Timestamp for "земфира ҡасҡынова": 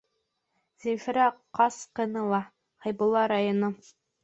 0.85-2.41